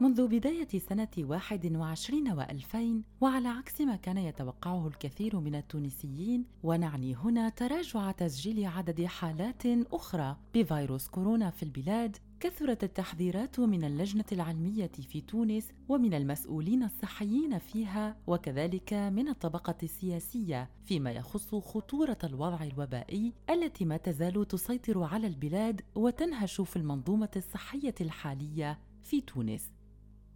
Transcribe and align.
منذ 0.00 0.28
بداية 0.28 0.68
سنة 0.78 1.08
21 1.18 2.36
و2000 2.36 2.76
وعلى 3.20 3.48
عكس 3.48 3.80
ما 3.80 3.96
كان 3.96 4.18
يتوقعه 4.18 4.86
الكثير 4.86 5.40
من 5.40 5.54
التونسيين 5.54 6.44
ونعني 6.62 7.14
هنا 7.14 7.48
تراجع 7.48 8.10
تسجيل 8.10 8.66
عدد 8.66 9.04
حالات 9.04 9.62
أخرى 9.92 10.36
بفيروس 10.54 11.08
كورونا 11.08 11.50
في 11.50 11.62
البلاد 11.62 12.16
كثرت 12.40 12.84
التحذيرات 12.84 13.60
من 13.60 13.84
اللجنة 13.84 14.24
العلمية 14.32 14.90
في 15.08 15.20
تونس 15.20 15.72
ومن 15.88 16.14
المسؤولين 16.14 16.82
الصحيين 16.82 17.58
فيها 17.58 18.16
وكذلك 18.26 18.92
من 18.92 19.28
الطبقة 19.28 19.76
السياسية 19.82 20.70
فيما 20.84 21.10
يخص 21.10 21.54
خطورة 21.54 22.18
الوضع 22.24 22.62
الوبائي 22.62 23.32
التي 23.50 23.84
ما 23.84 23.96
تزال 23.96 24.48
تسيطر 24.48 25.02
على 25.02 25.26
البلاد 25.26 25.80
وتنهش 25.94 26.60
في 26.60 26.76
المنظومة 26.76 27.30
الصحية 27.36 27.94
الحالية 28.00 28.78
في 29.02 29.20
تونس. 29.20 29.77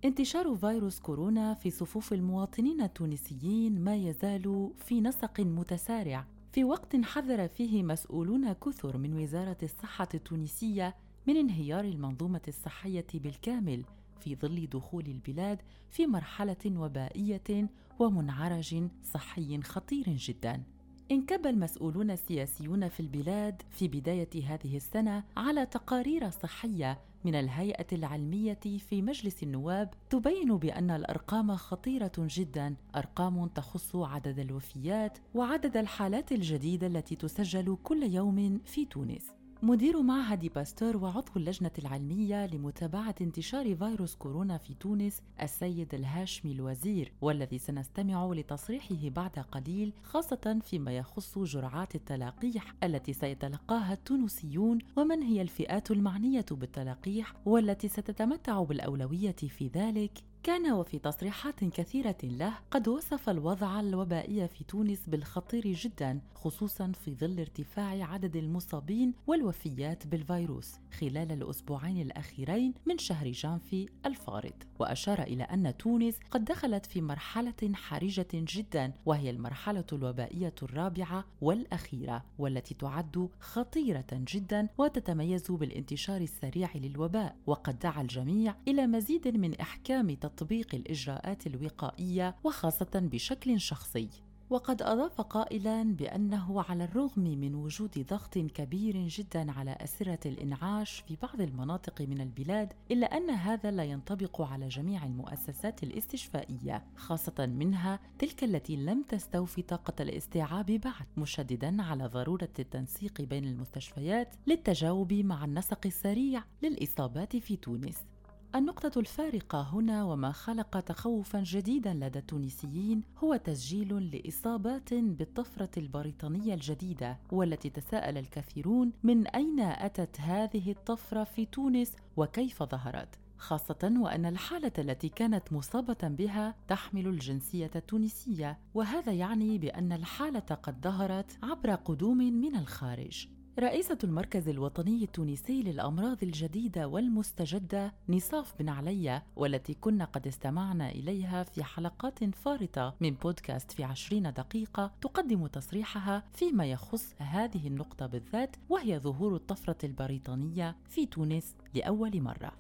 انتشار 0.05 0.57
فيروس 0.57 1.01
كورونا 1.01 1.55
في 1.55 1.71
صفوف 1.71 2.13
المواطنين 2.13 2.81
التونسيين 2.81 3.85
ما 3.85 3.97
يزال 3.97 4.71
في 4.79 5.01
نسق 5.01 5.41
متسارع. 5.41 6.27
في 6.53 6.65
وقت 6.65 6.97
حذر 6.97 7.49
فيه 7.49 7.83
مسؤولون 7.83 8.53
كثر 8.53 8.97
من 8.97 9.23
وزارة 9.23 9.57
الصحة 9.63 10.09
التونسية 10.15 10.95
من 11.27 11.37
انهيار 11.37 11.85
المنظومة 11.85 12.41
الصحية 12.49 13.07
بالكامل 13.15 13.85
في 14.21 14.37
ظل 14.37 14.67
دخول 14.67 15.07
البلاد 15.07 15.59
في 15.91 16.07
مرحلة 16.07 16.57
وبائية 16.67 17.69
ومنعرج 17.99 18.89
صحي 19.05 19.63
خطير 19.63 20.05
جدا. 20.09 20.63
انكب 21.11 21.47
المسؤولون 21.47 22.11
السياسيون 22.11 22.89
في 22.89 23.01
البلاد 23.01 23.63
في 23.71 23.89
بداية 23.89 24.45
هذه 24.47 24.77
السنة 24.77 25.25
على 25.37 25.67
تقارير 25.67 26.31
صحية 26.31 26.99
من 27.25 27.35
الهيئة 27.35 27.87
العلمية 27.93 28.61
في 28.89 29.03
مجلس 29.03 29.43
النواب 29.43 29.95
تبين 30.11 30.57
بأن 30.57 30.91
الأرقام 30.91 31.57
خطيرة 31.57 32.13
جدا. 32.19 32.77
أرقام 32.97 33.47
تخص 33.47 33.97
عدد 33.97 34.39
الوفيات 34.39 35.19
وعدد 35.35 35.77
الحالات 35.77 36.33
الجديدة 36.33 36.87
التي 36.87 37.17
تسجل 37.17 37.77
كل 37.85 38.03
يوم 38.03 38.61
في 38.65 38.85
تونس. 38.85 39.42
مدير 39.65 40.03
معهد 40.03 40.53
باستور 40.55 40.97
وعضو 40.97 41.31
اللجنة 41.37 41.71
العلمية 41.79 42.47
لمتابعة 42.47 43.15
انتشار 43.21 43.77
فيروس 43.77 44.15
كورونا 44.15 44.59
في 44.59 44.75
تونس 44.75 45.23
السيد 45.43 45.95
الهاشمي 45.95 46.53
الوزير 46.53 47.13
والذي 47.21 47.59
سنستمع 47.59 48.33
لتصريحه 48.33 49.09
بعد 49.09 49.31
قليل 49.31 49.93
خاصة 50.03 50.59
فيما 50.63 50.97
يخص 50.97 51.39
جرعات 51.39 51.95
التلقيح 51.95 52.75
التي 52.85 53.13
سيتلقاها 53.13 53.93
التونسيون 53.93 54.79
ومن 54.97 55.23
هي 55.23 55.43
الفئات 55.43 55.91
المعنية 55.91 56.47
بالتلقيح 56.51 57.35
والتي 57.47 57.89
ستتمتع 57.89 58.63
بالأولوية 58.63 59.33
في 59.33 59.71
ذلك؟ 59.75 60.32
كان 60.43 60.73
وفي 60.73 60.99
تصريحات 60.99 61.65
كثيرة 61.65 62.17
له 62.23 62.53
قد 62.71 62.89
وصف 62.89 63.29
الوضع 63.29 63.81
الوبائي 63.81 64.49
في 64.49 64.65
تونس 64.65 65.09
بالخطير 65.09 65.67
جدا 65.67 66.21
خصوصا 66.35 66.93
في 66.93 67.15
ظل 67.15 67.41
ارتفاع 67.41 68.05
عدد 68.13 68.37
المصابين 68.37 69.15
والوفيات 69.27 70.07
بالفيروس 70.07 70.75
خلال 71.01 71.33
الأسبوعين 71.33 72.01
الأخيرين 72.01 72.75
من 72.87 72.99
شهر 72.99 73.31
جانفي 73.31 73.89
الفارط 74.07 74.55
وأشار 74.79 75.23
إلى 75.23 75.43
أن 75.43 75.77
تونس 75.77 76.19
قد 76.31 76.45
دخلت 76.45 76.87
في 76.87 77.01
مرحلة 77.01 77.73
حرجة 77.75 78.29
جدا 78.33 78.93
وهي 79.07 79.31
المرحلة 79.31 79.85
الوبائية 79.93 80.55
الرابعة 80.63 81.25
والأخيرة 81.41 82.25
والتي 82.39 82.75
تعد 82.75 83.29
خطيرة 83.41 84.07
جدا 84.13 84.69
وتتميز 84.79 85.51
بالانتشار 85.51 86.21
السريع 86.21 86.71
للوباء 86.75 87.37
وقد 87.47 87.79
دعا 87.79 88.03
الجميع 88.03 88.55
إلى 88.69 88.87
مزيد 88.87 89.29
من 89.29 89.61
إحكام 89.61 90.15
تطبيق 90.37 90.75
الإجراءات 90.75 91.47
الوقائية 91.47 92.35
وخاصة 92.45 92.91
بشكل 92.95 93.61
شخصي. 93.61 94.09
وقد 94.53 94.83
أضاف 94.83 95.21
قائلا 95.21 95.83
بأنه 95.83 96.63
على 96.63 96.85
الرغم 96.85 97.23
من 97.23 97.55
وجود 97.55 98.07
ضغط 98.11 98.39
كبير 98.39 99.09
جدا 99.09 99.53
على 99.53 99.77
أسرة 99.81 100.19
الإنعاش 100.27 101.05
في 101.09 101.17
بعض 101.23 101.41
المناطق 101.41 102.03
من 102.03 102.21
البلاد 102.21 102.73
إلا 102.91 103.17
أن 103.17 103.31
هذا 103.31 103.71
لا 103.71 103.85
ينطبق 103.85 104.41
على 104.41 104.69
جميع 104.69 105.07
المؤسسات 105.07 105.83
الاستشفائية 105.83 106.85
خاصة 106.97 107.47
منها 107.47 108.01
تلك 108.19 108.45
التي 108.45 108.77
لم 108.77 109.03
تستوفي 109.03 109.63
طاقة 109.63 110.03
الاستيعاب 110.03 110.67
بعد 110.67 111.07
مشددا 111.17 111.83
على 111.83 112.07
ضرورة 112.07 112.53
التنسيق 112.59 113.23
بين 113.23 113.45
المستشفيات 113.45 114.35
للتجاوب 114.47 115.13
مع 115.13 115.45
النسق 115.45 115.87
السريع 115.87 116.45
للإصابات 116.63 117.37
في 117.37 117.57
تونس. 117.57 118.12
النقطة 118.55 118.99
الفارقة 118.99 119.63
هنا 119.63 120.05
وما 120.05 120.33
خلق 120.33 120.81
تخوفا 120.81 121.43
جديدا 121.47 121.95
لدى 121.95 122.19
التونسيين 122.19 123.03
هو 123.19 123.37
تسجيل 123.37 124.11
لإصابات 124.17 124.95
بالطفرة 124.95 125.71
البريطانية 125.77 126.55
الجديدة 126.55 127.19
والتي 127.31 127.71
تساءل 127.71 128.19
الكثيرون 128.19 128.93
من 129.03 129.27
أين 129.27 129.61
أتت 129.61 130.21
هذه 130.21 130.71
الطفرة 130.71 131.25
في 131.25 131.47
تونس 131.47 131.97
وكيف 132.17 132.63
ظهرت 132.63 133.09
خاصة 133.39 133.95
وأن 133.97 134.27
الحالة 134.27 134.73
التي 134.79 135.09
كانت 135.09 135.53
مصابة 135.53 136.09
بها 136.09 136.55
تحمل 136.69 137.07
الجنسية 137.07 137.71
التونسية، 137.77 138.59
وهذا 138.75 139.13
يعني 139.13 139.59
بأن 139.59 139.93
الحالة 139.93 140.41
قد 140.41 140.85
ظهرت 140.85 141.39
عبر 141.43 141.75
قدوم 141.75 142.19
من 142.19 142.57
الخارج. 142.57 143.29
رئيسة 143.59 143.99
المركز 144.05 144.49
الوطني 144.49 145.05
التونسي 145.05 145.63
للأمراض 145.63 146.23
الجديدة 146.23 146.89
والمستجدة 146.89 147.93
نصاف 148.09 148.55
بن 148.59 148.69
عليا 148.69 149.23
والتي 149.37 149.75
كنا 149.75 150.05
قد 150.05 150.27
استمعنا 150.27 150.91
إليها 150.91 151.43
في 151.43 151.65
حلقات 151.65 152.25
فارطة 152.25 152.95
من 153.01 153.11
بودكاست 153.11 153.73
في 153.73 153.85
عشرين 153.85 154.33
دقيقة 154.33 154.93
تقدم 155.01 155.47
تصريحها 155.47 156.25
فيما 156.35 156.67
يخص 156.67 157.15
هذه 157.19 157.67
النقطة 157.67 158.07
بالذات 158.07 158.57
وهي 158.69 158.99
ظهور 158.99 159.37
الطفرة 159.37 159.87
البريطانية 159.87 160.77
في 160.89 161.07
تونس 161.07 161.57
لأول 161.75 162.21
مرة. 162.21 162.53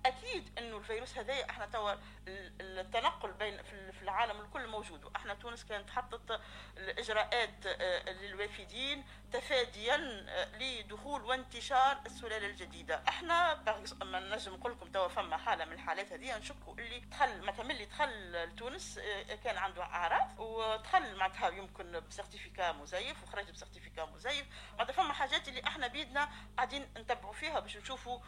الفيروس 0.93 1.19
هذا 1.19 1.51
إحنا 1.51 1.67
توا 1.67 1.93
التنقل 2.61 3.33
بين 3.33 3.63
في 3.93 4.03
العالم 4.03 4.41
الكل 4.41 4.67
موجود. 4.67 5.05
وإحنا 5.05 5.35
تونس 5.35 5.65
كانت 5.65 5.91
حطت 5.91 6.41
الإجراءات 6.77 7.67
آه، 7.67 8.13
للوافدين 8.13 9.05
تفاديا 9.33 10.27
آه، 10.29 10.59
لدخول 10.59 11.23
وانتشار 11.23 12.01
السلالة 12.07 12.47
الجديدة. 12.47 13.03
إحنا 13.09 13.55
ما 14.03 14.21
نجم 14.21 14.55
نقول 14.55 14.73
لكم 14.73 14.91
توا 14.91 15.09
فما 15.09 15.37
حالة 15.37 15.65
من 15.65 15.73
الحالات 15.73 16.13
هذه. 16.13 16.39
نشكوا 16.39 16.75
اللي 16.75 17.01
دخل 17.01 17.43
مثلا 17.43 17.71
اللي 17.71 17.85
دخل 17.85 18.33
لتونس 18.45 18.99
آه، 18.99 19.35
كان 19.35 19.57
عنده 19.59 19.83
أعراض 19.83 20.41
ودخل 20.41 21.17
معناتها 21.17 21.49
يمكن 21.49 22.01
ب 22.01 22.07
certificat 22.07 22.73
مزيف 22.73 23.23
وخرج 23.23 23.51
ب 23.51 23.56
certificat 23.56 24.05
مزيف. 24.05 24.47
معناتها 24.73 24.93
فما 24.93 25.13
حاجات 25.13 25.49
اللي 25.49 25.63
إحنا 25.67 25.87
بيدنا 25.87 26.29
قاعدين 26.57 26.89
نتبعوا 26.99 27.33
فيها 27.33 27.61
باش 27.61 27.77
نشوفوا 27.77 28.19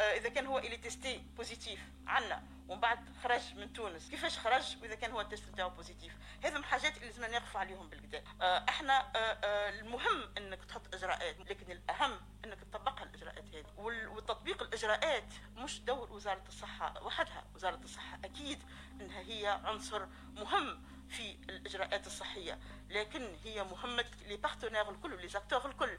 إذا 0.00 0.28
كان 0.28 0.46
هو 0.46 0.58
إلي 0.58 0.76
testé 0.76 1.18
positif. 1.36 1.80
عنا 2.06 2.42
ومن 2.68 2.80
بعد 2.80 2.98
خرج 3.22 3.54
من 3.54 3.72
تونس. 3.72 4.10
كيفاش 4.10 4.38
خرج؟ 4.38 4.76
وإذا 4.82 4.94
كان 4.94 5.10
هو 5.10 5.20
ال 5.20 5.26
test 5.26 5.48
نتاعو 5.48 5.70
positif. 5.70 6.12
هذو 6.44 6.56
الحاجات 6.56 6.96
اللي 6.96 7.06
لازم 7.06 7.24
نقفوا 7.24 7.60
عليهم 7.60 7.88
بالقدا 7.88 8.24
آه 8.40 8.64
إحنا 8.68 9.00
آه 9.00 9.18
آه 9.18 9.80
المهم 9.80 10.28
إنك 10.38 10.64
تحط 10.64 10.94
إجراءات 10.94 11.40
لكن 11.40 11.72
الأهم 11.72 12.20
إنك 12.44 12.58
تطبقها 12.60 13.02
الإجراءات 13.02 13.44
هذه. 13.54 13.64
وتطبيق 14.08 14.62
الإجراءات 14.62 15.34
مش 15.56 15.80
دور 15.80 16.12
وزارة 16.12 16.44
الصحة 16.48 17.02
وحدها. 17.02 17.44
وزارة 17.54 17.80
الصحة 17.84 18.18
أكيد 18.24 18.62
إنها 19.00 19.20
هي 19.20 19.46
عنصر 19.46 20.06
مهم 20.36 20.82
في 21.08 21.32
الإجراءات 21.32 22.06
الصحية. 22.06 22.58
لكن 22.88 23.36
هي 23.44 23.64
مهمة 23.64 24.04
لي 24.26 24.36
بارتنير 24.36 24.90
الكل 24.90 25.20
لي 25.20 25.28
الكل. 25.66 25.98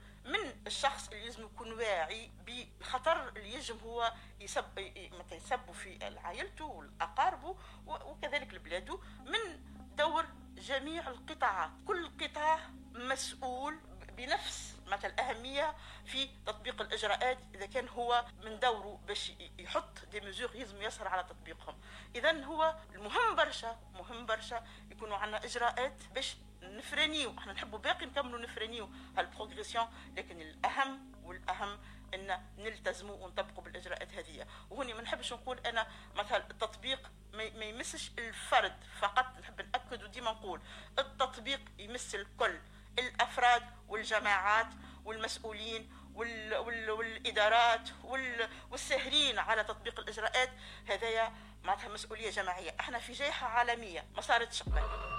الشخص 0.72 1.08
اللي 1.10 1.26
لازم 1.26 1.44
يكون 1.44 1.74
واعي 1.74 2.32
بالخطر 2.46 3.28
اللي 3.30 3.54
يجم 3.54 3.78
هو 3.84 4.14
يسب 4.40 4.66
مثلا 5.20 5.38
يسب 5.38 5.72
في 5.72 6.20
عائلته 6.24 6.66
واقاربه 6.66 7.56
وكذلك 7.88 8.54
لبلاده 8.54 9.00
من 9.26 9.60
دور 9.96 10.26
جميع 10.56 11.08
القطاعات. 11.08 11.72
كل 11.88 12.12
قطاع 12.22 12.60
مسؤول 12.94 13.80
بنفس 14.18 14.76
مثل 14.88 15.12
أهمية 15.20 15.76
في 16.06 16.30
تطبيق 16.46 16.82
الإجراءات 16.82 17.38
إذا 17.56 17.66
كان 17.66 17.88
هو 17.88 18.26
من 18.44 18.60
دوره 18.60 19.00
باش 19.08 19.32
يحط 19.60 20.06
دي 20.12 20.22
مزور 20.22 20.56
يلزم 20.56 20.82
يسهر 20.82 21.08
على 21.08 21.24
تطبيقهم. 21.24 21.80
إذا 22.16 22.44
هو 22.44 22.76
المهم 22.96 23.36
برشا 23.36 23.80
مهم 23.94 24.26
برشا 24.26 24.64
يكونوا 24.92 25.18
عندنا 25.18 25.46
إجراءات 25.46 26.04
باش 26.14 26.36
نفرانيو. 26.62 27.36
إحنا 27.38 27.54
نحبوا 27.54 27.80
باقي 27.80 28.06
نكملوا 28.06 28.40
نفرانيو. 28.40 28.90
هالبروغريسيون 29.18 29.88
لكن 30.18 30.42
الأهم 30.42 31.12
والأهم 31.24 31.80
إن 32.14 32.42
نلتزموا 32.58 33.16
ونطبقوا 33.16 33.64
بالإجراءات 33.64 34.14
هذه. 34.14 34.48
وهوني 34.70 34.94
ما 34.94 35.02
نحبش 35.02 35.34
نقول 35.34 35.60
أنا 35.60 35.88
مثلا 36.16 36.38
التطبيق 36.38 37.12
ما 37.34 37.66
يمسش 37.66 38.12
الفرد 38.18 38.76
فقط. 39.00 39.26
نحب 39.40 39.62
ناكد 39.62 40.04
وديما 40.04 40.32
نقول 40.32 40.62
التطبيق 41.00 41.62
يمس 41.78 42.16
الكل. 42.16 42.60
الأفراد 43.00 43.64
والجماعات 43.88 44.68
والمسؤولين 45.06 45.94
وال 46.14 46.56
وال 46.56 46.92
والإدارات 46.92 47.90
وال 48.04 48.50
والساهرين 48.72 49.40
على 49.40 49.64
تطبيق 49.64 50.00
الإجراءات. 50.00 50.50
هذايا 50.88 51.34
معناتها 51.64 51.90
مسؤولية 51.90 52.30
جماعية. 52.30 52.76
إحنا 52.80 53.00
في 53.00 53.14
جائحة 53.14 53.48
عالمية. 53.48 54.06
ما 54.16 54.22
صارتش 54.22 54.64
قبل. 54.64 55.11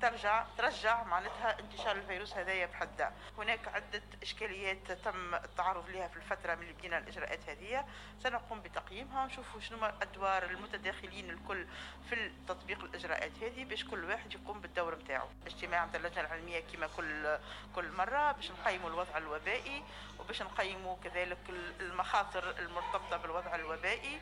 ترجع 0.00 0.44
ترجع 0.58 1.02
معناتها 1.04 1.58
انتشار 1.60 1.96
الفيروس 1.96 2.34
هذايا 2.34 2.66
بحد 2.66 3.12
هناك 3.38 3.68
عدة 3.68 4.02
إشكاليات 4.38 4.92
تم 4.92 5.34
التعرض 5.34 5.90
لها 5.90 6.08
في 6.08 6.16
الفترة 6.16 6.54
من 6.54 6.62
اللي 6.62 6.72
بدينا 6.72 6.98
الإجراءات 6.98 7.48
هذه. 7.48 7.84
سنقوم 8.22 8.60
بتقييمها 8.60 9.22
ونشوفوا 9.24 9.60
شنو 9.60 9.86
ادوار 10.02 10.44
المتداخلين 10.44 11.30
الكل 11.30 11.66
في 12.10 12.32
تطبيق 12.48 12.84
الإجراءات 12.84 13.32
هذه 13.42 13.64
باش 13.64 13.84
كل 13.84 14.04
واحد 14.04 14.34
يقوم 14.34 14.60
بالدور 14.60 14.94
نتاعو. 14.94 15.28
اجتماع 15.46 15.84
نتاع 15.84 16.00
اللجنة 16.00 16.20
العلمية 16.20 16.60
كما 16.72 16.86
كل 16.96 17.38
كل 17.74 17.92
مرة 17.92 18.32
باش 18.32 18.50
نقيموا 18.50 18.88
الوضع 18.90 19.16
الوبائي 19.18 19.84
وباش 20.18 20.42
نقيموا 20.42 20.96
كذلك 21.04 21.38
المخاطر 21.80 22.58
المرتبطة 22.58 23.16
بالوضع 23.16 23.54
الوبائي. 23.54 24.20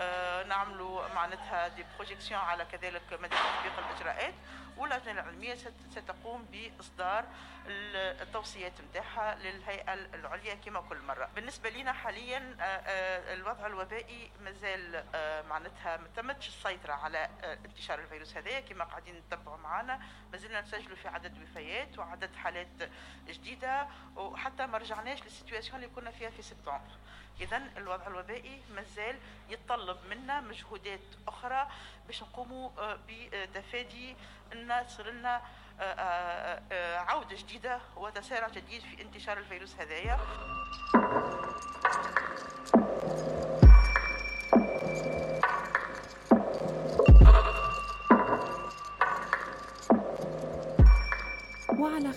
آه 0.00 0.42
نعملوا 0.44 1.08
معناتها 1.14 1.68
des 1.68 1.84
projections 1.96 2.40
على 2.40 2.64
كذلك 2.64 3.02
مدى 3.12 3.36
تطبيق 3.36 3.78
الإجراءات. 3.78 4.34
واللجنة 4.76 5.12
العلمية 5.12 5.54
ستقوم 5.90 6.46
بإصدار 6.52 7.24
التوصيات 7.66 8.72
نتاعها 8.80 9.34
للهيئه 9.58 9.94
العليا 9.94 10.54
كما 10.54 10.80
كل 10.80 11.00
مرة. 11.02 11.28
بالنسبة 11.34 11.70
لنا 11.70 11.92
حاليا 11.92 12.56
آه، 12.60 12.62
آه، 12.62 13.34
الوضع 13.34 13.66
الوبائي 13.66 14.30
مازال 14.44 15.04
آه، 15.14 15.42
معناتها 15.42 15.96
ما 15.96 16.08
تمتش 16.16 16.48
السيطرة 16.48 16.92
على 16.92 17.28
انتشار 17.44 17.98
الفيروس 17.98 18.36
هذايا 18.36 18.60
كما 18.60 18.84
قاعدين 18.84 19.14
نتبعوا 19.14 19.56
معنا 19.56 20.00
مازلنا 20.32 20.60
نسجلوا 20.60 20.96
في 20.96 21.08
عدد 21.08 21.42
وفيات 21.42 21.98
وعدد 21.98 22.36
حالات 22.36 22.90
جديدة. 23.28 23.88
وحتى 24.16 24.66
ما 24.66 24.78
رجعناش 24.78 25.22
لل 25.22 25.32
situation 25.32 25.76
اللي 25.76 25.88
كنا 25.88 26.10
فيها 26.10 26.30
في 26.30 26.42
سبتمبر. 26.42 26.98
اذا 27.40 27.62
الوضع 27.76 28.06
الوبائي 28.06 28.62
مازال 28.74 29.18
يتطلب 29.48 29.96
منا 30.10 30.40
مجهودات 30.40 31.00
أخرى 31.28 31.68
باش 32.06 32.22
نقوموا 32.22 32.70
بتفادي 33.08 34.16
إن 34.52 34.86
تصير 34.86 35.10
لنا 35.10 35.42
آه، 35.80 35.82
آه، 35.82 36.62
آه، 36.72 36.98
عودة 36.98 37.36
جديدة 37.36 37.80
وتسارع 37.96 38.48
جديد 38.48 38.82
في 38.82 39.02
انتشار 39.02 39.38
الفيروس 39.38 39.74
هذايا. 39.74 40.18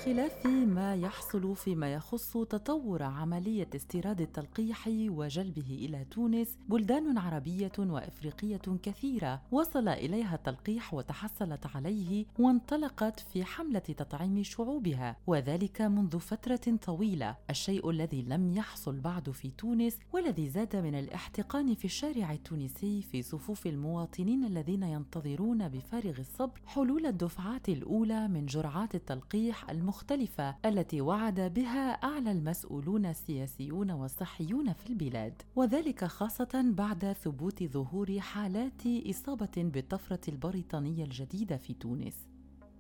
وعلى 0.07 0.29
خلاف 0.29 0.45
ما 0.45 0.95
يحصل 0.95 1.55
فيما 1.55 1.93
يخص 1.93 2.33
تطور 2.33 3.03
عملية 3.03 3.67
استيراد 3.75 4.21
التلقيح 4.21 4.87
وجلبه 4.87 5.85
إلى 5.85 6.05
تونس. 6.11 6.57
بلدان 6.69 7.17
عربية 7.17 7.71
وإفريقية 7.79 8.61
كثيرة 8.83 9.41
وصل 9.51 9.87
إليها 9.87 10.35
التلقيح 10.35 10.93
وتحصلت 10.93 11.65
عليه 11.75 12.25
وانطلقت 12.39 13.19
في 13.19 13.45
حملة 13.45 13.79
تطعيم 13.79 14.43
شعوبها 14.43 15.15
وذلك 15.27 15.81
منذ 15.81 16.19
فترة 16.19 16.77
طويلة. 16.85 17.35
الشيء 17.49 17.89
الذي 17.89 18.21
لم 18.21 18.51
يحصل 18.51 18.99
بعد 18.99 19.29
في 19.29 19.51
تونس 19.51 19.97
والذي 20.13 20.49
زاد 20.49 20.75
من 20.75 20.95
الاحتقان 20.95 21.75
في 21.75 21.85
الشارع 21.85 22.31
التونسي 22.31 23.01
في 23.01 23.21
صفوف 23.21 23.67
المواطنين 23.67 24.45
الذين 24.45 24.83
ينتظرون 24.83 25.69
بفارغ 25.69 26.19
الصبر 26.19 26.61
حلول 26.65 27.05
الدفعات 27.05 27.69
الأولى 27.69 28.27
من 28.27 28.45
جرعات 28.45 28.95
التلقيح 28.95 29.69
المختلفة 29.91 30.55
التي 30.65 31.01
وعد 31.01 31.39
بها 31.39 31.91
أعلى 31.91 32.31
المسؤولون 32.31 33.05
السياسيون 33.05 33.91
والصحيون 33.91 34.73
في 34.73 34.89
البلاد 34.89 35.41
وذلك 35.55 36.05
خاصة 36.05 36.65
بعد 36.77 37.13
ثبوت 37.13 37.63
ظهور 37.63 38.19
حالات 38.19 38.81
إصابة 39.09 39.51
بالطفرة 39.57 40.19
البريطانية 40.27 41.03
الجديدة 41.03 41.57
في 41.57 41.73
تونس. 41.73 42.30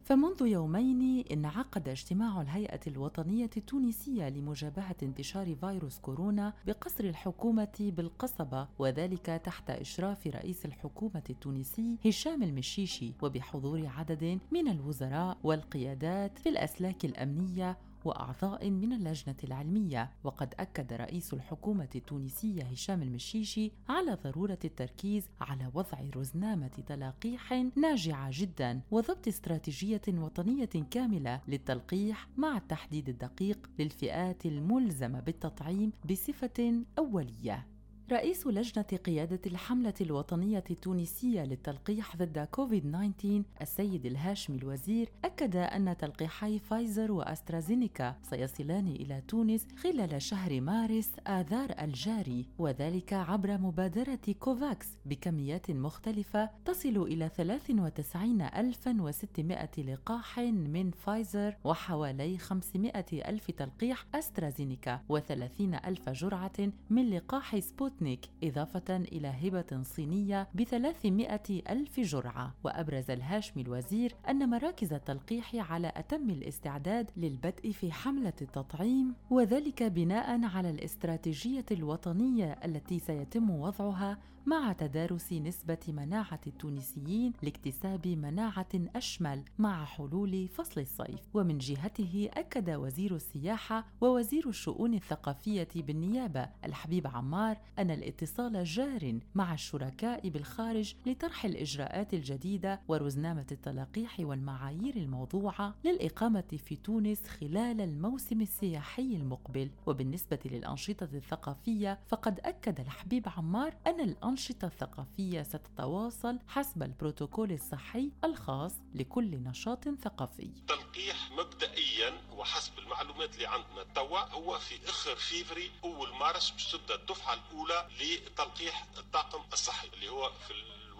فمنذ 0.03 0.41
يومين 0.41 1.25
انعقد 1.31 1.89
اجتماع 1.89 2.41
الهيئة 2.41 2.79
الوطنية 2.87 3.49
التونسية 3.57 4.29
لمجابهة 4.29 4.95
انتشار 5.03 5.55
فيروس 5.55 5.99
كورونا 5.99 6.53
بقصر 6.67 7.03
الحكومة 7.03 7.77
بالقصبة 7.79 8.67
وذلك 8.79 9.25
تحت 9.25 9.69
إشراف 9.69 10.27
رئيس 10.27 10.65
الحكومة 10.65 11.23
التونسي 11.29 11.97
هشام 12.05 12.43
المشيشي 12.43 13.13
وبحضور 13.21 13.87
عدد 13.97 14.39
من 14.51 14.67
الوزراء 14.67 15.37
والقيادات 15.43 16.39
في 16.39 16.49
الأسلاك 16.49 17.05
الأمنية 17.05 17.77
وأعضاء 18.05 18.69
من 18.69 18.93
اللجنة 18.93 19.35
العلمية. 19.43 20.11
وقد 20.23 20.53
أكد 20.59 20.93
رئيس 20.93 21.33
الحكومة 21.33 21.89
التونسية 21.95 22.63
هشام 22.63 23.03
المشيشي 23.03 23.71
على 23.89 24.17
ضرورة 24.23 24.59
التركيز 24.65 25.29
على 25.41 25.71
وضع 25.73 25.97
رزنامة 26.15 26.67
تلقيح 26.67 27.53
ناجعة 27.75 28.29
جدا 28.33 28.81
وضبط 28.91 29.27
استراتيجية 29.27 30.01
وطنية 30.07 30.69
كاملة 30.91 31.41
للتلقيح 31.47 32.27
مع 32.37 32.57
التحديد 32.57 33.09
الدقيق 33.09 33.69
للفئات 33.79 34.45
الملزمة 34.45 35.19
بالتطعيم 35.19 35.91
بصفة 36.09 36.83
أولية. 36.97 37.70
رئيس 38.11 38.47
لجنة 38.47 38.83
قيادة 38.83 39.39
الحملة 39.45 39.93
الوطنية 40.01 40.63
التونسية 40.71 41.43
للتلقيح 41.43 42.17
ضد 42.17 42.47
كوفيد 42.51 42.91
19 42.91 43.43
السيد 43.61 44.05
الهاشمي 44.05 44.57
الوزير 44.57 45.09
أكد 45.25 45.55
أن 45.55 45.97
تلقيحي 45.97 46.59
فايزر 46.59 47.11
وأسترازينيكا 47.11 48.15
سيصلان 48.21 48.87
إلى 48.87 49.21
تونس 49.27 49.67
خلال 49.83 50.21
شهر 50.21 50.61
مارس 50.61 51.09
آذار 51.27 51.75
الجاري 51.81 52.45
وذلك 52.59 53.13
عبر 53.13 53.57
مبادرة 53.57 54.19
كوفاكس 54.39 54.87
بكميات 55.05 55.71
مختلفة 55.71 56.49
تصل 56.65 56.97
إلى 56.97 57.29
93600 57.29 59.69
لقاح 59.77 60.39
من 60.39 60.91
فايزر 60.91 61.55
وحوالي 61.63 62.37
500 62.37 62.91
ألف 63.13 63.51
تلقيح 63.51 64.05
أسترازينيكا 64.15 64.99
و30 65.13 65.61
ألف 65.87 66.09
جرعة 66.09 66.51
من 66.89 67.09
لقاح 67.09 67.59
سبوتنيك. 67.59 68.00
سبوتنيك 68.01 68.29
إضافة 68.43 68.95
إلى 68.95 69.27
هبة 69.27 69.83
صينية 69.83 70.47
بثلاثمائة 70.55 71.61
ألف 71.69 71.99
جرعة 71.99 72.53
وأبرز 72.63 73.11
الهاشمي 73.11 73.63
الوزير 73.63 74.15
أن 74.29 74.49
مراكز 74.49 74.93
التلقيح 74.93 75.71
على 75.71 75.91
أتم 75.95 76.29
الاستعداد 76.29 77.11
للبدء 77.17 77.71
في 77.71 77.91
حملة 77.91 78.33
التطعيم 78.41 79.13
وذلك 79.29 79.83
بناء 79.83 80.45
على 80.45 80.69
الاستراتيجية 80.69 81.65
الوطنية 81.71 82.51
التي 82.65 82.99
سيتم 82.99 83.49
وضعها 83.49 84.17
مع 84.45 84.73
تدارس 84.73 85.33
نسبة 85.33 85.77
مناعة 85.87 86.39
التونسيين 86.47 87.33
لاكتساب 87.41 88.07
مناعة 88.07 88.67
أشمل 88.95 89.43
مع 89.59 89.85
حلول 89.85 90.47
فصل 90.47 90.81
الصيف. 90.81 91.19
ومن 91.33 91.57
جهته 91.57 92.29
أكد 92.33 92.69
وزير 92.69 93.15
السياحة 93.15 93.85
ووزير 94.01 94.49
الشؤون 94.49 94.93
الثقافية 94.93 95.67
بالنيابة 95.75 96.49
الحبيب 96.65 97.07
عمار 97.07 97.57
أن 97.79 97.91
الاتصال 97.91 98.63
جار 98.63 99.19
مع 99.35 99.53
الشركاء 99.53 100.29
بالخارج 100.29 100.95
لطرح 101.05 101.45
الإجراءات 101.45 102.13
الجديدة 102.13 102.81
ورزنامة 102.87 103.45
التلقيح 103.51 104.19
والمعايير 104.19 104.95
الموضوعة 104.95 105.75
للإقامة 105.85 106.59
في 106.65 106.75
تونس 106.75 107.27
خلال 107.27 107.81
الموسم 107.81 108.41
السياحي 108.41 109.15
المقبل. 109.15 109.69
وبالنسبة 109.85 110.39
للأنشطة 110.45 111.09
الثقافية 111.13 111.99
فقد 112.07 112.39
أكد 112.39 112.79
الحبيب 112.79 113.29
عمار 113.37 113.73
أن 113.87 113.99
الأنشطة 113.99 114.30
الأنشطة 114.31 114.65
الثقافية 114.65 115.43
ستتواصل 115.43 116.39
حسب 116.47 116.83
البروتوكول 116.83 117.51
الصحي 117.51 118.11
الخاص 118.23 118.71
لكل 118.95 119.43
نشاط 119.43 119.89
ثقافي. 119.89 120.51
تلقيح 120.67 121.31
مبدئيا 121.31 122.21
وحسب 122.31 122.79
المعلومات 122.79 123.35
اللي 123.35 123.47
عندنا 123.47 123.83
توا 123.95 124.19
هو 124.19 124.59
في 124.59 124.89
آخر 124.89 125.15
فيفري 125.15 125.71
أول 125.83 126.13
مارس 126.15 126.49
باش 126.51 126.75
الدفعة 126.75 127.33
الأولى 127.33 127.87
لتلقيح 128.01 128.85
الطاقم 128.97 129.41
الصحي 129.53 129.87
اللي 129.93 130.09
هو 130.09 130.31
في 130.47 130.51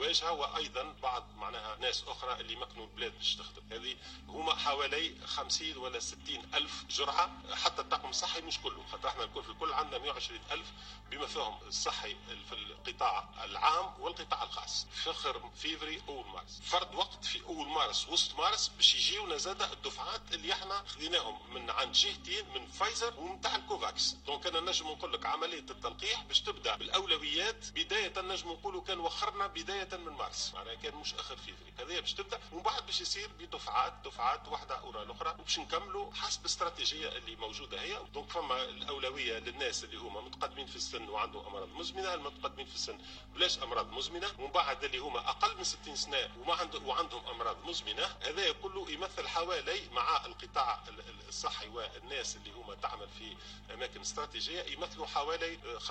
الواجهه 0.01 0.31
وأيضا 0.31 0.95
بعض 1.03 1.27
معناها 1.37 1.75
ناس 1.77 2.03
أخرى 2.07 2.41
اللي 2.41 2.55
مكنوا 2.55 2.85
البلاد 2.85 3.17
باش 3.17 3.35
تخدم. 3.35 3.61
هذه 3.71 3.95
هما 4.27 4.55
حوالي 4.55 5.15
50 5.25 5.77
ولا 5.77 5.99
60 5.99 6.21
ألف 6.53 6.83
جرعة 6.89 7.31
حتى 7.55 7.81
الطاقم 7.81 8.09
الصحي 8.09 8.41
مش 8.41 8.59
كله. 8.61 8.85
خاطر 8.91 9.07
إحنا 9.09 9.23
الكل 9.23 9.43
في 9.43 9.49
الكل 9.49 9.73
عندنا 9.73 9.97
120 9.97 10.39
ألف 10.51 10.65
بما 11.11 11.27
فيهم 11.27 11.59
الصحي 11.67 12.15
في 12.49 12.53
القطاع 12.55 13.29
العام 13.43 14.01
والقطاع 14.01 14.43
الخاص. 14.43 14.87
في 15.03 15.09
اخر 15.09 15.49
فيفري 15.55 16.01
أول 16.07 16.25
مارس. 16.27 16.61
فرض 16.63 16.95
وقت 16.95 17.25
في 17.25 17.43
أول 17.43 17.67
مارس 17.67 18.07
وسط 18.09 18.35
مارس 18.35 18.67
باش 18.67 18.95
يجيونا 18.95 19.37
زاد 19.37 19.61
الدفعات 19.61 20.21
اللي 20.33 20.53
إحنا 20.53 20.83
خذيناهم 20.87 21.53
من 21.53 21.69
عند 21.69 21.91
جهتين 21.91 22.49
من 22.53 22.67
فايزر 22.67 23.19
ومن 23.19 23.41
تاع 23.41 23.55
الكوفاكس. 23.55 24.11
donc 24.13 24.47
أنا 24.47 24.59
نجم 24.59 24.87
نقول 24.87 25.13
لك 25.13 25.25
عملية 25.25 25.59
التلقيح 25.59 26.21
باش 26.23 26.41
تبدأ 26.41 26.75
بالأولويات. 26.75 27.71
بداية 27.71 28.21
نجم 28.21 28.51
نقولوا 28.51 28.81
كان 28.81 28.99
وخرنا 28.99 29.47
بداية 29.47 29.90
من 29.99 30.11
مارس 30.13 30.51
معناها 30.53 30.75
كان 30.75 30.95
مش 30.95 31.13
آخر 31.13 31.35
فيفري. 31.35 31.73
هذه 31.79 31.99
باش 31.99 32.13
تبدأ 32.13 32.39
ومن 32.51 32.63
بعد 32.63 32.85
باش 32.85 33.01
يصير 33.01 33.29
بدفعات 33.39 33.93
دفعات 34.05 34.47
واحدة 34.47 34.83
ورا 34.83 35.03
الأخرى 35.03 35.35
وباش 35.39 35.59
نكملوا 35.59 36.13
حسب 36.13 36.39
الاستراتيجيه 36.41 37.09
اللي 37.09 37.35
موجودة 37.35 37.81
هي. 37.81 37.97
donc 38.13 38.29
فما 38.29 38.63
الأولوية 38.63 39.39
للناس 39.39 39.83
اللي 39.83 39.97
هما 39.97 40.21
متقدمين 40.21 40.65
في 40.67 40.75
السن 40.75 41.09
وعندهم 41.09 41.45
أمراض 41.45 41.69
مزمنة 41.69 42.13
المتقدمين 42.13 42.65
في 42.65 42.75
السن 42.75 42.97
بلاش 43.35 43.59
أمراض 43.63 43.91
مزمنة. 43.91 44.27
ومن 44.39 44.51
بعد 44.51 44.83
اللي 44.83 44.97
هما 44.97 45.19
أقل 45.29 45.57
من 45.57 45.63
60 45.63 45.95
سنة 45.95 46.29
وما 46.39 46.53
عندهم 46.55 46.87
وعندهم 46.87 47.25
أمراض 47.27 47.65
مزمنة 47.65 48.05
هذا 48.21 48.51
كله 48.51 48.91
يمثل 48.91 49.27
حوالي 49.27 49.89
مع 49.91 50.25
القطاع 50.25 50.83
الصحي 51.29 51.67
والناس 51.67 52.35
اللي 52.35 52.51
هما 52.51 52.75
تعمل 52.75 53.07
في 53.19 53.35
أماكن 53.73 54.01
استراتيجية 54.01 54.61
يمثلوا 54.63 55.07
حوالي 55.07 55.57
25% 55.79 55.89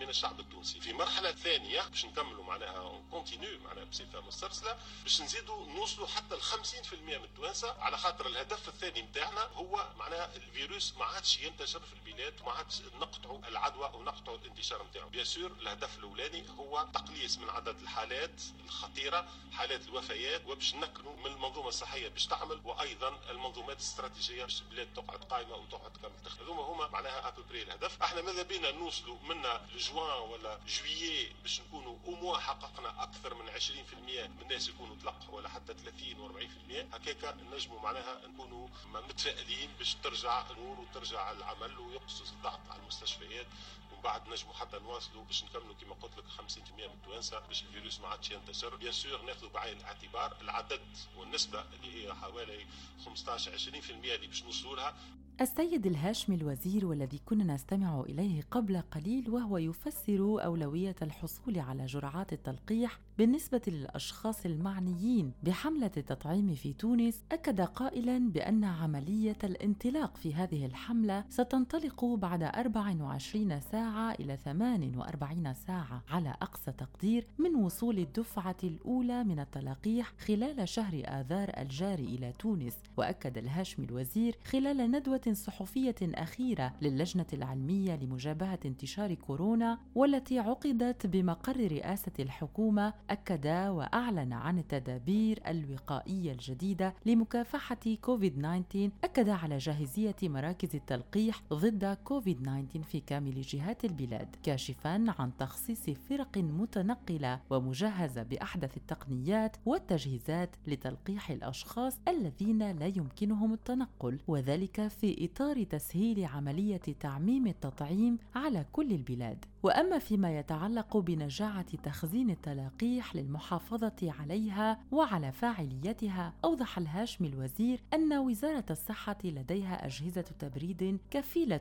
من 0.00 0.08
الشعب 0.08 0.40
التونسي. 0.40 0.80
في 0.80 0.92
مرحلة 0.92 1.32
ثانية 1.32 1.82
باش 1.82 2.04
نكملوا 2.04 2.44
معناها 2.44 2.80
معناها 2.86 3.10
continue 3.10 3.58
معناها 3.60 3.84
بصفه 3.84 4.20
مسترسله 4.20 4.76
باش 5.02 5.20
نزيدوا 5.22 5.66
نوصلوا 5.66 6.06
حتى 6.06 6.34
ل 6.34 6.42
50% 6.42 6.94
من 6.94 7.14
التوانسه 7.24 7.72
على 7.82 7.98
خاطر 7.98 8.26
الهدف 8.26 8.68
الثاني 8.68 9.02
نتاعنا 9.02 9.40
هو 9.40 9.88
معناها 9.98 10.36
الفيروس 10.36 10.94
ما 10.98 11.04
عادش 11.04 11.38
ينتشر 11.38 11.80
في 11.80 11.92
البلاد 11.92 12.40
وما 12.40 12.52
عادش 12.52 12.80
نقطعوا 13.00 13.38
العدوى 13.48 13.90
ونقطعوا 13.94 14.36
الانتشار 14.38 14.82
نتاعو 14.86 15.08
bien 15.08 15.24
sûr 15.24 15.50
الهدف 15.52 15.98
الأولاني 15.98 16.44
هو 16.58 16.86
تقليص 16.94 17.38
من 17.38 17.50
عدد 17.50 17.80
الحالات 17.80 18.42
الخطيرة 18.64 19.28
حالات 19.52 19.84
الوفيات 19.88 20.42
وباش 20.46 20.74
نكلوا 20.74 21.16
من 21.16 21.26
المنظومة 21.26 21.68
الصحية 21.68 22.08
باش 22.08 22.26
تعمل 22.26 22.60
وأيضا 22.64 23.20
المنظومات 23.30 23.76
الاستراتيجية 23.76 24.44
باش 24.44 24.60
البلاد 24.62 24.88
تقعد 24.94 25.24
قائمه 25.24 25.54
وتقعد 25.56 25.96
كامل 26.02 26.14
تخدم. 26.24 26.42
هذوما 26.42 26.62
هما 26.62 26.88
معناها 26.88 27.28
ابوبري 27.28 27.62
الهدف. 27.62 28.02
إحنا 28.02 28.22
ماذا 28.22 28.42
بينا 28.42 28.70
نوصلوا 28.70 29.18
منا 29.22 29.66
لجوان 29.74 30.30
ولا 30.30 30.60
جويي 30.66 31.32
باش 31.42 31.60
نكونوا 31.60 31.98
أو 32.06 32.10
موا 32.10 32.38
حققنا 32.66 33.02
أكثر 33.02 33.34
من 33.34 33.48
20% 33.50 33.94
من 34.28 34.42
الناس 34.42 34.68
يكونوا 34.68 34.96
تلقحوا 34.96 35.34
ولا 35.36 35.48
حتى 35.48 35.74
30 35.74 36.28
و40% 36.28 36.94
هكاك 36.94 37.34
نجموا 37.52 37.80
معناها 37.80 38.26
نكونوا 38.26 38.68
متفائلين 38.94 39.70
باش 39.78 39.94
ترجع 39.94 40.50
الأمور 40.50 40.80
وترجع 40.80 41.30
العمل 41.30 41.78
ويقصص 41.78 42.30
الضغط 42.30 42.60
على 42.70 42.80
المستشفيات. 42.82 43.46
ومن 43.92 44.02
بعد 44.02 44.28
نجموا 44.28 44.54
حتى 44.54 44.78
نواصلوا 44.78 45.24
باش 45.24 45.44
نكملوا 45.44 45.74
كما 45.80 45.94
قلت 45.94 46.18
لك 46.18 46.24
50% 46.24 46.72
من 46.72 46.80
التوانسة 46.84 47.38
باش 47.38 47.62
الفيروس 47.62 48.00
ما 48.00 48.08
عادش 48.08 48.30
ينتشر. 48.30 48.76
بيان 48.76 48.92
سور 48.92 49.22
ناخذوا 49.22 49.50
بعين 49.50 49.76
الاعتبار 49.76 50.36
العدد 50.40 50.80
والنسبة 51.16 51.64
اللي 51.72 52.06
هي 52.08 52.14
حوالي 52.14 52.66
15 53.04 53.58
20% 53.58 53.90
اللي 53.90 54.26
باش 54.26 54.42
نوصلوا 54.42 54.76
لها. 54.76 54.96
السيد 55.40 55.86
الهاشمي 55.86 56.36
الوزير 56.36 56.86
والذي 56.86 57.20
كنا 57.26 57.54
نستمع 57.54 58.00
إليه 58.00 58.42
قبل 58.50 58.80
قليل 58.80 59.30
وهو 59.30 59.58
يفسر 59.58 60.44
أولوية 60.44 60.94
الحصول 61.02 61.58
على 61.58 61.86
جرعات 61.86 62.32
التلقيح 62.32 63.00
بالنسبة 63.18 63.60
للأشخاص 63.66 64.46
المعنيين 64.46 65.32
بحملة 65.42 65.90
التطعيم 65.96 66.54
في 66.54 66.72
تونس 66.72 67.24
أكد 67.32 67.60
قائلا 67.60 68.18
بأن 68.18 68.64
عملية 68.64 69.36
الانطلاق 69.44 70.16
في 70.16 70.34
هذه 70.34 70.66
الحملة 70.66 71.24
ستنطلق 71.28 72.04
بعد 72.04 72.42
24 72.42 73.60
ساعة 73.60 74.12
إلى 74.12 74.36
48 74.36 75.54
ساعة 75.54 76.02
على 76.08 76.34
أقصى 76.42 76.72
تقدير 76.72 77.26
من 77.38 77.54
وصول 77.54 77.98
الدفعة 77.98 78.56
الأولى 78.64 79.24
من 79.24 79.40
التلقيح 79.40 80.12
خلال 80.18 80.68
شهر 80.68 81.02
آذار 81.04 81.50
الجاري 81.58 82.04
إلى 82.04 82.32
تونس 82.38 82.76
وأكد 82.96 83.38
الهاشمي 83.38 83.86
الوزير 83.86 84.36
خلال 84.44 84.90
ندوة 84.90 85.20
صحفية 85.32 85.94
أخيرة 86.02 86.72
للجنة 86.82 87.26
العلمية 87.32 87.96
لمجابهة 87.96 88.58
انتشار 88.64 89.14
كورونا 89.14 89.78
والتي 89.94 90.38
عقدت 90.38 91.06
بمقر 91.06 91.56
رئاسة 91.56 92.12
الحكومة 92.18 92.94
أكد 93.10 93.46
وأعلن 93.46 94.32
عن 94.32 94.58
التدابير 94.58 95.42
الوقائية 95.46 96.32
الجديدة 96.32 96.94
لمكافحة 97.06 97.76
كوفيد 98.02 98.38
19 98.38 98.90
أكد 99.04 99.28
على 99.28 99.58
جاهزية 99.58 100.16
مراكز 100.22 100.76
التلقيح 100.76 101.42
ضد 101.52 101.98
كوفيد 102.04 102.42
19 102.42 102.82
في 102.82 103.00
كامل 103.00 103.40
جهات 103.40 103.84
البلاد 103.84 104.36
كاشفا 104.42 105.04
عن 105.18 105.30
تخصيص 105.38 105.90
فرق 105.90 106.38
متنقلة 106.38 107.40
ومجهزة 107.50 108.22
بأحدث 108.22 108.76
التقنيات 108.76 109.56
والتجهيزات 109.66 110.56
لتلقيح 110.66 111.30
الأشخاص 111.30 111.98
الذين 112.08 112.70
لا 112.78 112.86
يمكنهم 112.86 113.52
التنقل 113.52 114.18
وذلك 114.28 114.88
في 114.88 115.15
اطار 115.18 115.64
تسهيل 115.64 116.24
عملية 116.24 116.80
تعميم 117.00 117.46
التطعيم 117.46 118.18
على 118.34 118.66
كل 118.72 118.92
البلاد. 118.92 119.44
وأما 119.62 119.98
فيما 119.98 120.38
يتعلق 120.38 120.96
بنجاعة 120.96 121.76
تخزين 121.76 122.30
التلقيح 122.30 123.16
للمحافظة 123.16 123.96
عليها 124.02 124.78
وعلى 124.92 125.32
فاعليتها 125.32 126.32
أوضح 126.44 126.78
الهاشمي 126.78 127.28
الوزير 127.28 127.80
أن 127.94 128.12
وزارة 128.12 128.64
الصحة 128.70 129.18
لديها 129.24 129.86
أجهزة 129.86 130.24
تبريد 130.38 130.98
كفيلة 131.10 131.60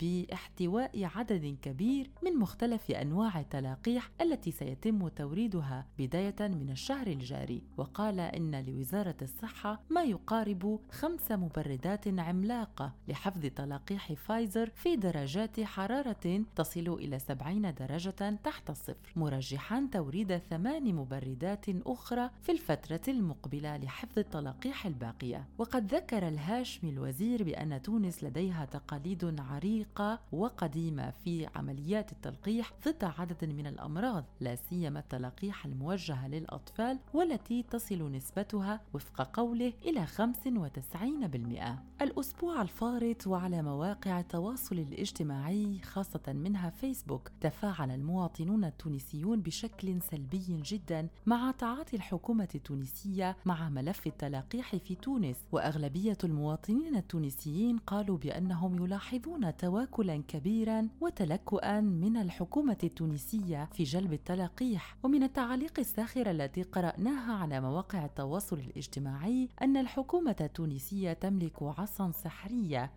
باحتواء 0.00 1.04
عدد 1.04 1.56
كبير 1.62 2.10
من 2.22 2.36
مختلف 2.36 2.90
أنواع 2.90 3.40
التلقيح 3.40 4.10
التي 4.20 4.50
سيتم 4.50 5.08
توريدها 5.08 5.86
بداية 5.98 6.36
من 6.40 6.70
الشهر 6.70 7.06
الجاري. 7.06 7.62
وقال 7.76 8.20
إن 8.20 8.64
لوزارة 8.64 9.16
الصحة 9.22 9.80
ما 9.90 10.02
يقارب 10.04 10.80
خمس 10.90 11.32
مبردات 11.32 12.08
عملاقة 12.08 12.92
لحفظ 13.08 13.40
تلقيح 13.46 14.12
فايزر 14.12 14.70
في 14.74 14.96
درجات 14.96 15.60
حرارة 15.60 16.44
تصل 16.56 16.88
إلى 16.88 17.18
70 17.18 17.74
درجة 17.74 18.38
تحت 18.44 18.70
الصفر 18.70 19.12
مرجحا 19.16 19.88
توريد 19.92 20.36
ثمان 20.36 20.94
مبردات 20.94 21.64
أخرى 21.86 22.30
في 22.42 22.52
الفترة 22.52 23.00
المقبلة 23.08 23.76
لحفظ 23.76 24.18
التلقيح 24.18 24.86
الباقية. 24.86 25.48
وقد 25.58 25.94
ذكر 25.94 26.28
الهاشمي 26.28 26.90
الوزير 26.90 27.42
بأن 27.42 27.82
تونس 27.82 28.24
لديها 28.24 28.64
تقاليد 28.64 29.40
عريقة 29.40 30.20
وقديمة 30.32 31.10
في 31.10 31.48
عمليات 31.54 32.12
التلقيح 32.12 32.72
ضد 32.86 33.04
عدد 33.18 33.44
من 33.44 33.66
الأمراض 33.66 34.24
لا 34.40 34.54
سيما 34.54 34.98
التلقيح 34.98 35.66
الموجهة 35.66 36.28
للأطفال 36.28 36.98
والتي 37.14 37.62
تصل 37.62 38.12
نسبتها 38.12 38.80
وفق 38.94 39.36
قوله 39.36 39.72
إلى 39.84 40.06
95% 40.06 42.02
الأسبوع 42.02 42.62
الفارط 42.86 43.26
وعلى 43.26 43.62
مواقع 43.62 44.20
التواصل 44.20 44.78
الاجتماعي 44.78 45.78
خاصة 45.78 46.20
منها 46.28 46.70
فيسبوك. 46.70 47.30
تفاعل 47.40 47.90
المواطنون 47.90 48.64
التونسيون 48.64 49.40
بشكل 49.40 50.02
سلبي 50.02 50.62
جدا 50.64 51.08
مع 51.26 51.50
تعاطي 51.50 51.96
الحكومة 51.96 52.48
التونسية 52.54 53.36
مع 53.44 53.68
ملف 53.68 54.06
التلقيح 54.06 54.76
في 54.76 54.94
تونس. 54.94 55.36
وأغلبية 55.52 56.18
المواطنين 56.24 56.96
التونسيين 56.96 57.78
قالوا 57.78 58.18
بأنهم 58.18 58.84
يلاحظون 58.84 59.56
تواكلا 59.56 60.22
كبيرا 60.28 60.88
وتلكؤا 61.00 61.80
من 61.80 62.16
الحكومة 62.16 62.78
التونسية 62.84 63.68
في 63.72 63.82
جلب 63.82 64.12
التلقيح 64.12 64.96
ومن 65.02 65.22
التعاليق 65.22 65.78
الساخرة 65.78 66.30
التي 66.30 66.62
قرأناها 66.62 67.34
على 67.34 67.60
مواقع 67.60 68.04
التواصل 68.04 68.58
الاجتماعي 68.58 69.48
أن 69.62 69.76
الحكومة 69.76 70.36
التونسية 70.40 71.12
تملك 71.12 71.62
عصا 71.62 72.10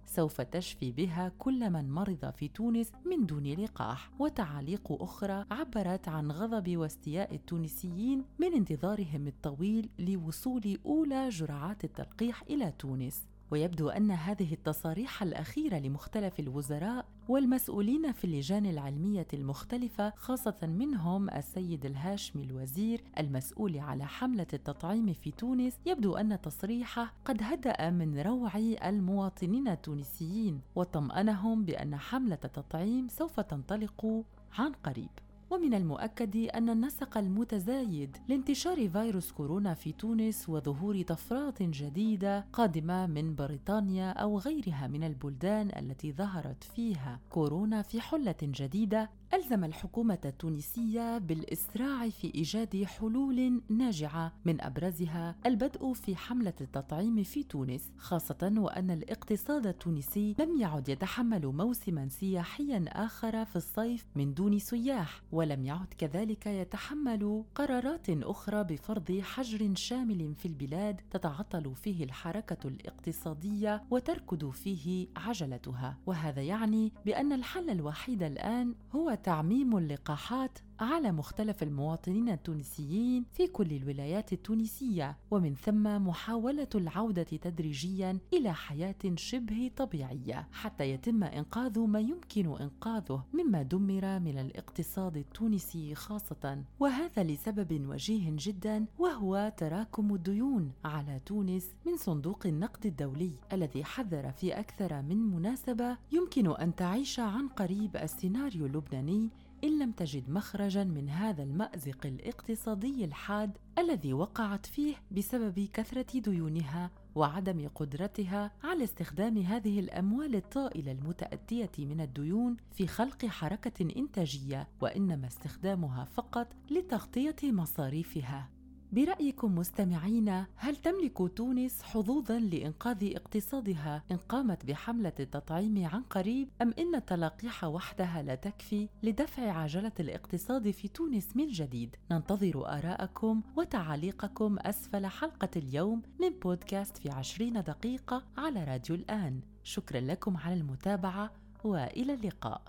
سوف 0.05 0.41
تشفي 0.41 0.91
بها 0.91 1.31
كل 1.39 1.69
من 1.69 1.91
مرض 1.91 2.31
في 2.31 2.47
تونس 2.47 2.91
من 3.05 3.25
دون 3.25 3.47
لقاح. 3.47 4.09
وتعاليق 4.19 4.91
أخرى 4.91 5.45
عبرت 5.51 6.07
عن 6.07 6.31
غضب 6.31 6.77
واستياء 6.77 7.35
التونسيين 7.35 8.23
من 8.39 8.53
انتظارهم 8.53 9.27
الطويل 9.27 9.89
لوصول 9.99 10.77
أولى 10.85 11.29
جرعات 11.29 11.83
التلقيح 11.83 12.43
إلى 12.49 12.73
تونس. 12.79 13.27
ويبدو 13.51 13.89
أن 13.89 14.11
هذه 14.11 14.53
التصاريح 14.53 15.23
الأخيرة 15.23 15.77
لمختلف 15.77 16.39
الوزراء 16.39 17.05
والمسؤولين 17.27 18.11
في 18.11 18.23
اللجان 18.23 18.65
العلمية 18.65 19.27
المختلفة 19.33 20.13
خاصة 20.15 20.57
منهم 20.63 21.29
السيد 21.29 21.85
الهاشمي 21.85 22.43
الوزير 22.43 23.01
المسؤول 23.19 23.77
على 23.79 24.05
حملة 24.05 24.47
التطعيم 24.53 25.13
في 25.13 25.31
تونس 25.31 25.79
يبدو 25.85 26.15
أن 26.15 26.41
تصريحه 26.41 27.13
قد 27.25 27.43
هدأ 27.43 27.89
من 27.89 28.19
روع 28.19 28.57
المواطنين 28.57 29.67
التونسيين 29.67 30.61
وطمانهم 30.75 31.65
بأن 31.65 31.95
حملة 31.95 32.39
التطعيم 32.45 33.07
سوف 33.07 33.39
تنطلق 33.39 34.25
عن 34.57 34.71
قريب. 34.71 35.09
ومن 35.49 35.73
المؤكد 35.73 36.35
أن 36.35 36.69
النسق 36.69 37.17
المتزايد 37.17 38.17
لانتشار 38.27 38.89
فيروس 38.89 39.31
كورونا 39.31 39.73
في 39.73 39.91
تونس 39.91 40.49
وظهور 40.49 41.01
طفرات 41.01 41.63
جديدة 41.63 42.45
قادمة 42.53 43.05
من 43.07 43.35
بريطانيا 43.35 44.11
أو 44.11 44.39
غيرها 44.39 44.87
من 44.87 45.03
البلدان 45.03 45.71
التي 45.77 46.13
ظهرت 46.13 46.63
فيها 46.63 47.19
كورونا 47.29 47.81
في 47.81 48.01
حلة 48.01 48.35
جديدة 48.41 49.09
ألزم 49.33 49.63
الحكومة 49.63 50.19
التونسية 50.25 51.17
بالإسراع 51.17 52.09
في 52.09 52.31
إيجاد 52.35 52.83
حلول 52.83 53.61
ناجعة 53.69 54.33
من 54.45 54.61
أبرزها 54.61 55.35
البدء 55.45 55.93
في 55.93 56.15
حملة 56.15 56.53
التطعيم 56.61 57.23
في 57.23 57.43
تونس 57.43 57.91
خاصة 57.97 58.53
وأن 58.57 58.91
الاقتصاد 58.91 59.67
التونسي 59.67 60.35
لم 60.39 60.61
يعد 60.61 60.89
يتحمل 60.89 61.47
موسما 61.47 62.07
سياحيا 62.07 62.85
آخر 62.87 63.45
في 63.45 63.55
الصيف 63.55 64.05
من 64.15 64.33
دون 64.33 64.59
سياح 64.59 65.21
ولم 65.39 65.65
يعد 65.65 65.93
كذلك 65.97 66.47
يتحمل 66.47 67.43
قرارات 67.55 68.09
أخرى 68.09 68.63
بفرض 68.63 69.19
حجر 69.21 69.75
شامل 69.75 70.35
في 70.35 70.45
البلاد 70.45 71.01
تتعطل 71.11 71.75
فيه 71.75 72.03
الحركة 72.03 72.67
الاقتصادية 72.67 73.83
وتركض 73.91 74.49
فيه 74.49 75.07
عجلتها. 75.17 75.97
وهذا 76.05 76.41
يعني 76.41 76.93
بأن 77.05 77.33
الحل 77.33 77.69
الوحيد 77.69 78.23
الآن 78.23 78.75
هو 78.95 79.17
تعميم 79.23 79.77
اللقاحات 79.77 80.59
على 80.79 81.11
مختلف 81.11 81.63
المواطنين 81.63 82.29
التونسيين 82.29 83.25
في 83.31 83.47
كل 83.47 83.73
الولايات 83.73 84.33
التونسية 84.33 85.17
ومن 85.31 85.55
ثم 85.55 86.07
محاولة 86.07 86.67
العودة 86.75 87.23
تدريجيا 87.23 88.19
إلى 88.33 88.53
حياة 88.53 88.95
شبه 89.15 89.71
طبيعية 89.77 90.47
حتى 90.51 90.89
يتم 90.89 91.23
إنقاذ 91.23 91.79
ما 91.79 91.99
يمكن 91.99 92.45
إنقاذه 92.61 93.23
مما 93.33 93.61
دمر 93.63 94.19
من 94.19 94.39
الاقتصاد 94.39 95.17
التونسي 95.17 95.95
خاصة. 95.95 96.63
وهذا 96.79 97.23
لسبب 97.23 97.87
وجيه 97.89 98.33
جدا 98.39 98.85
وهو 98.99 99.51
تراكم 99.57 100.13
الديون 100.15 100.71
على 100.85 101.19
تونس 101.25 101.71
من 101.85 101.97
صندوق 101.97 102.45
النقد 102.45 102.85
الدولي 102.85 103.31
الذي 103.53 103.83
حذر 103.83 104.31
في 104.31 104.59
أكثر 104.59 105.01
من 105.01 105.17
مناسبة 105.17 105.97
يمكن 106.11 106.55
أن 106.55 106.75
تعيش 106.75 107.19
عن 107.19 107.47
قريب 107.47 107.97
السيناريو 107.97 108.65
اللبناني 108.65 109.29
إن 109.63 109.79
لم 109.79 109.91
تجد 109.91 110.29
مخرجا 110.29 110.83
من 110.83 111.09
هذا 111.09 111.43
المأزق 111.43 112.05
الاقتصادي 112.05 113.05
الحاد 113.05 113.57
الذي 113.77 114.13
وقعت 114.13 114.65
فيه 114.65 114.95
بسبب 115.11 115.69
كثرة 115.73 116.19
ديونها 116.19 116.91
وعدم 117.15 117.67
قدرتها 117.75 118.51
على 118.63 118.83
استخدام 118.83 119.37
هذه 119.37 119.79
الأموال 119.79 120.35
الطائلة 120.35 120.91
المتأتية 120.91 121.71
من 121.79 122.01
الديون 122.01 122.57
في 122.71 122.87
خلق 122.87 123.25
حركة 123.25 123.93
إنتاجية 123.97 124.67
وإنما 124.81 125.27
استخدامها 125.27 126.03
فقط 126.03 126.47
لتغطية 126.71 127.35
مصاريفها. 127.43 128.49
برأيكم 128.91 129.55
مستمعينا 129.55 130.47
هل 130.55 130.75
تملك 130.75 131.17
تونس 131.35 131.83
حظوظا 131.83 132.39
لإنقاذ 132.39 133.15
اقتصادها 133.15 134.03
إن 134.11 134.17
قامت 134.17 134.65
بحملة 134.65 135.13
التطعيم 135.19 135.85
عن 135.85 136.01
قريب 136.03 136.49
أم 136.61 136.73
إن 136.79 136.95
التلقيح 136.95 137.63
وحدها 137.63 138.21
لا 138.21 138.35
تكفي 138.35 138.89
لدفع 139.03 139.51
عجلة 139.51 139.91
الاقتصاد 139.99 140.71
في 140.71 140.87
تونس 140.87 141.35
من 141.35 141.47
جديد؟ 141.47 141.95
ننتظر 142.11 142.67
آراءكم 142.67 143.41
وتعاليقكم 143.57 144.57
أسفل 144.59 145.05
حلقة 145.05 145.49
اليوم 145.55 146.01
من 146.19 146.29
بودكاست 146.29 146.97
في 146.97 147.09
عشرين 147.09 147.53
دقيقة 147.63 148.23
على 148.37 148.63
راديو 148.63 148.95
الآن 148.95 149.41
شكرا 149.63 149.99
لكم 149.99 150.37
على 150.37 150.53
المتابعة 150.53 151.31
وإلى 151.63 152.13
اللقاء 152.13 152.61